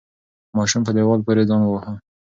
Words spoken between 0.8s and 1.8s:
په دیوال پورې ځان